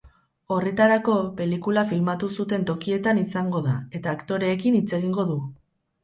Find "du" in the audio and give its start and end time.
5.33-5.37